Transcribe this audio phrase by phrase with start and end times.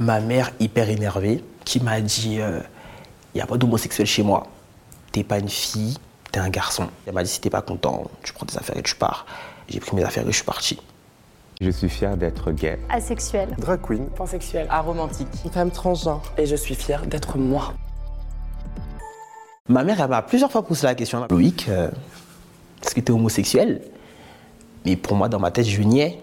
[0.00, 4.48] Ma mère, hyper énervée, qui m'a dit il n'y a pas d'homosexuel chez moi.
[5.12, 5.96] T'es pas une fille,
[6.32, 6.88] t'es un garçon.
[7.06, 9.24] Elle m'a dit si t'es pas content, tu prends tes affaires et tu pars.
[9.68, 10.80] J'ai pris mes affaires et je suis parti.
[11.60, 12.80] Je suis fier d'être gay.
[12.88, 13.50] Asexuel.
[13.56, 14.06] Drag queen.
[14.06, 14.66] Pansexuel.
[14.68, 15.28] Aromantique.
[15.52, 16.32] Femme transgenre.
[16.38, 17.72] Et je suis fier d'être moi.
[19.68, 21.88] Ma mère, elle m'a plusieurs fois posé la question Loïc, euh,
[22.82, 23.80] est-ce que t'es homosexuel?
[24.84, 26.20] Mais pour moi, dans ma tête, je niais.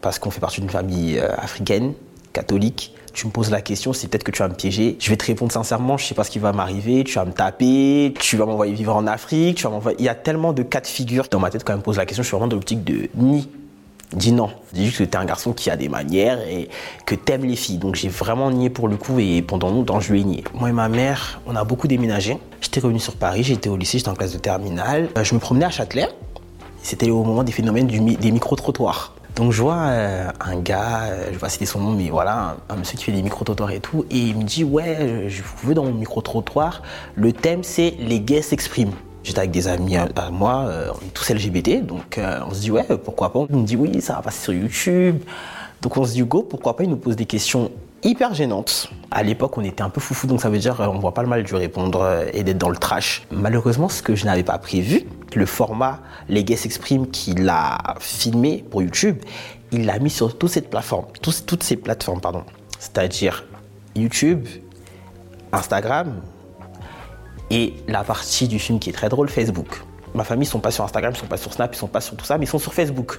[0.00, 1.92] Parce qu'on fait partie d'une famille euh, africaine,
[2.32, 4.96] catholique tu me poses la question, c'est peut-être que tu vas me piéger.
[4.98, 7.32] Je vais te répondre sincèrement, je sais pas ce qui va m'arriver, tu vas me
[7.32, 9.96] taper, tu vas m'envoyer vivre en Afrique, tu vas m'envoyer...
[9.98, 11.96] Il y a tellement de cas de figure dans ma tête quand elle me pose
[11.96, 13.48] la question, je suis vraiment dans l'optique de ni.
[14.12, 14.50] Dis non.
[14.72, 16.68] Dis juste que t'es un garçon qui a des manières et
[17.06, 17.78] que t'aimes les filles.
[17.78, 20.44] Donc j'ai vraiment nié pour le coup et pendant longtemps je lui ai nié.
[20.52, 22.36] Moi et ma mère, on a beaucoup déménagé.
[22.60, 25.10] J'étais revenu sur Paris, j'étais au lycée, j'étais en classe de terminale.
[25.16, 26.08] Euh, je me promenais à Châtelet.
[26.82, 29.14] C'était au moment des phénomènes des micro-trottoirs.
[29.40, 32.58] Donc je vois euh, un gars, euh, je vais pas citer son nom, mais voilà,
[32.68, 35.72] un, monsieur qui fait des micro-trottoirs et tout, et il me dit ouais, je veux
[35.72, 36.82] dans mon micro-trottoir,
[37.14, 38.92] le thème c'est les gays s'expriment.
[39.22, 42.70] J'étais avec des amis à, moi, euh, on est tous LGBT, donc on se dit
[42.70, 43.46] ouais, pourquoi pas.
[43.48, 45.22] Il me dit oui, ça va passer sur YouTube.
[45.80, 47.70] Donc on se dit go, pourquoi pas, il nous pose des questions
[48.02, 48.90] hyper gênantes.
[49.12, 51.28] À l'époque, on était un peu foufou, donc ça veut dire on voit pas le
[51.28, 53.26] mal de répondre et d'être dans le trash.
[53.32, 58.64] Malheureusement, ce que je n'avais pas prévu, le format Les Gays s'expriment qu'il a filmé
[58.70, 59.18] pour YouTube,
[59.72, 61.06] il l'a mis sur toutes ces plateformes,
[61.60, 62.44] ces plateformes, pardon.
[62.78, 63.44] C'est-à-dire
[63.96, 64.46] YouTube,
[65.52, 66.20] Instagram
[67.50, 69.82] et la partie du film qui est très drôle, Facebook.
[70.14, 72.00] Ma famille, ils sont pas sur Instagram, ils sont pas sur Snap, ils sont pas
[72.00, 73.18] sur tout ça, mais ils sont sur Facebook.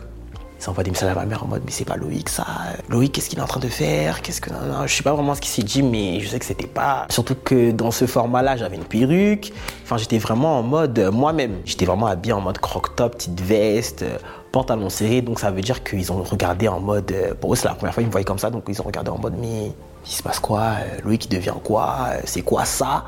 [0.61, 2.45] Ils envoient des messages à ma mère en mode mais c'est pas Loïc ça.
[2.87, 4.21] Loïc qu'est-ce qu'il est en train de faire?
[4.21, 6.45] Qu'est-ce que non, je sais pas vraiment ce qu'il s'est dit mais je sais que
[6.45, 7.07] c'était pas.
[7.09, 9.51] Surtout que dans ce format-là j'avais une perruque.
[9.83, 11.61] Enfin j'étais vraiment en mode moi-même.
[11.65, 14.05] J'étais vraiment habillé en mode croc-top, petite veste,
[14.51, 15.23] pantalon serré.
[15.23, 17.11] Donc ça veut dire qu'ils ont regardé en mode.
[17.41, 19.09] Pour eux c'est la première fois qu'ils me voyaient comme ça donc ils ont regardé
[19.09, 19.71] en mode mais
[20.05, 20.73] il se passe quoi?
[21.03, 22.09] Loïc il devient quoi?
[22.25, 23.05] C'est quoi ça?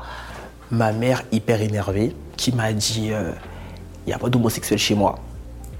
[0.72, 5.20] Ma mère hyper énervée qui m'a dit il n'y a pas d'homosexuel chez moi.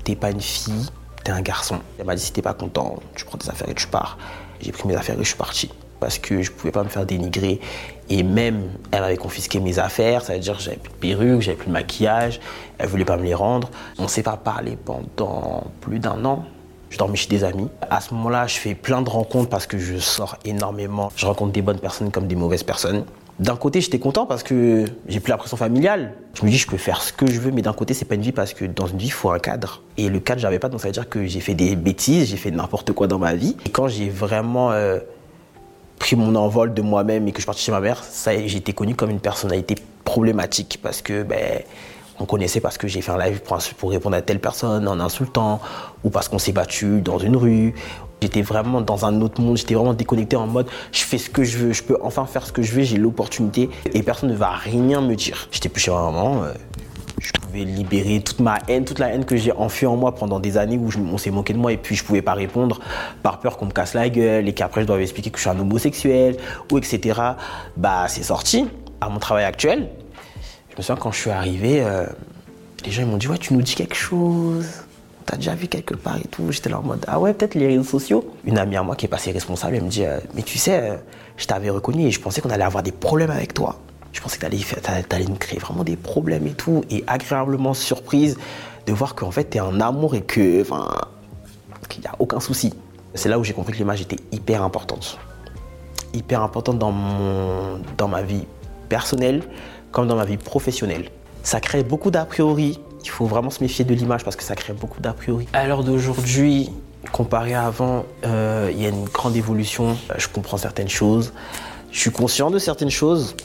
[0.04, 0.86] T'es pas une fille
[1.24, 1.80] t'es un garçon.
[1.98, 4.18] Elle m'a dit si t'es pas content, tu prends tes affaires et tu pars.
[4.60, 5.70] J'ai pris mes affaires et je suis parti.
[5.98, 7.60] Parce que je pouvais pas me faire dénigrer.
[8.10, 11.40] Et même, elle avait confisqué mes affaires, ça veut dire que j'avais plus de perruque,
[11.40, 12.40] j'avais plus de maquillage,
[12.76, 13.70] elle voulait pas me les rendre.
[13.98, 16.44] On s'est pas parlé pendant plus d'un an.
[16.90, 17.68] Je dormais chez des amis.
[17.90, 21.10] À ce moment-là, je fais plein de rencontres parce que je sors énormément.
[21.16, 23.04] Je rencontre des bonnes personnes comme des mauvaises personnes.
[23.40, 26.14] D'un côté, j'étais content parce que j'ai plus la pression familiale.
[26.34, 28.14] Je me dis, je peux faire ce que je veux, mais d'un côté, c'est pas
[28.14, 29.82] une vie parce que dans une vie, il faut un cadre.
[29.96, 32.36] Et le cadre, j'avais pas, donc ça veut dire que j'ai fait des bêtises, j'ai
[32.36, 33.56] fait n'importe quoi dans ma vie.
[33.66, 35.00] Et quand j'ai vraiment euh,
[35.98, 39.10] pris mon envol de moi-même et que je parti chez ma mère, été connu comme
[39.10, 39.74] une personnalité
[40.04, 41.62] problématique parce que, ben,
[42.20, 43.42] on connaissait parce que j'ai fait un live
[43.78, 45.60] pour, répondre à telle personne en insultant,
[46.04, 47.74] ou parce qu'on s'est battu dans une rue.
[48.22, 51.44] J'étais vraiment dans un autre monde, j'étais vraiment déconnecté en mode je fais ce que
[51.44, 54.34] je veux, je peux enfin faire ce que je veux, j'ai l'opportunité et personne ne
[54.34, 55.48] va rien me dire.
[55.50, 56.54] J'étais plus chez ma maman, euh,
[57.18, 60.40] je pouvais libérer toute ma haine, toute la haine que j'ai enfui en moi pendant
[60.40, 62.80] des années où on s'est moqué de moi et puis je pouvais pas répondre
[63.22, 65.50] par peur qu'on me casse la gueule et qu'après je dois expliquer que je suis
[65.50, 66.36] un homosexuel
[66.72, 67.20] ou etc.
[67.76, 68.68] Bah c'est sorti
[69.02, 69.90] à mon travail actuel.
[70.74, 72.06] Je me souviens quand je suis arrivé, euh,
[72.84, 74.84] les gens ils m'ont dit ouais tu nous dis quelque chose
[75.24, 76.50] t'as déjà vu quelque part et tout.
[76.50, 78.34] J'étais là en mode, ah ouais, peut-être les réseaux sociaux.
[78.44, 80.80] Une amie à moi qui est passée responsable, elle me dit, euh, mais tu sais,
[80.80, 80.96] euh,
[81.36, 83.80] je t'avais reconnu et je pensais qu'on allait avoir des problèmes avec toi.
[84.12, 86.84] Je pensais que t'allais, allais nous créer vraiment des problèmes et tout.
[86.90, 88.36] Et agréablement surprise
[88.86, 90.88] de voir qu'en fait, t'es en amour et que, enfin,
[91.88, 92.72] qu'il n'y a aucun souci.
[93.14, 95.18] C'est là où j'ai compris que l'image était hyper importante.
[96.12, 98.44] Hyper importante dans, mon, dans ma vie
[98.88, 99.42] personnelle
[99.94, 101.08] comme dans ma vie professionnelle.
[101.42, 104.54] Ça crée beaucoup d'a priori il faut vraiment se méfier de l'image parce que ça
[104.54, 105.46] crée beaucoup d'a priori.
[105.52, 106.70] À l'heure d'aujourd'hui,
[107.12, 109.96] comparé à avant, euh, il y a une grande évolution.
[110.10, 111.32] Euh, je comprends certaines choses.
[111.92, 113.36] Je suis conscient de certaines choses.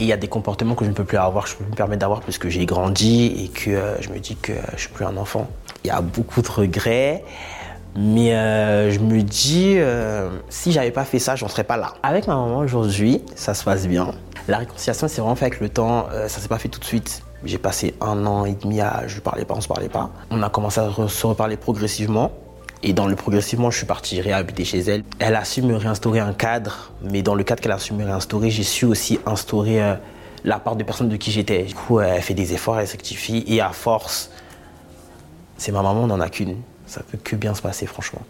[0.00, 1.70] Et il y a des comportements que je ne peux plus avoir, je peux plus
[1.70, 4.80] me permettre d'avoir parce que j'ai grandi et que euh, je me dis que je
[4.80, 5.48] suis plus un enfant.
[5.84, 7.24] Il y a beaucoup de regrets.
[7.96, 8.30] Mais
[8.90, 9.76] je me dis,
[10.48, 11.94] si j'avais pas fait ça, j'en serais pas là.
[12.02, 14.10] Avec ma maman aujourd'hui, ça se passe bien.
[14.48, 16.06] La réconciliation, c'est vraiment fait avec le temps.
[16.26, 17.22] ça s'est pas fait tout de suite.
[17.44, 20.10] J'ai passé un an et demi à je parlais pas, on se parlait pas.
[20.30, 22.32] On a commencé à se reparler progressivement.
[22.86, 25.04] Et dans le progressivement, je suis parti réhabiter chez elle.
[25.18, 28.04] Elle a su me réinstaurer un cadre, mais dans le cadre qu'elle a su me
[28.04, 29.94] réinstaurer, j'ai su aussi instaurer euh,
[30.44, 31.62] la part de personnes de qui j'étais.
[31.62, 34.30] Du coup, elle fait des efforts, elle s'actifie, et à force,
[35.56, 36.56] c'est ma maman, on n'en a qu'une.
[36.86, 38.22] Ça peut que bien se passer, franchement.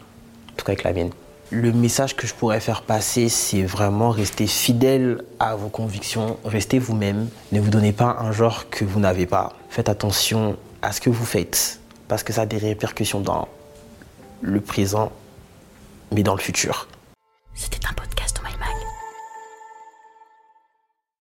[0.53, 1.11] En tout cas avec la mienne.
[1.51, 6.79] Le message que je pourrais faire passer, c'est vraiment rester fidèle à vos convictions, restez
[6.79, 9.53] vous-même, ne vous donnez pas un genre que vous n'avez pas.
[9.69, 13.49] Faites attention à ce que vous faites, parce que ça a des répercussions dans
[14.41, 15.13] le présent,
[16.13, 16.89] mais dans le futur.